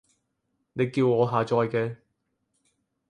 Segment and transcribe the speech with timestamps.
[0.73, 1.97] 你叫我下載嘅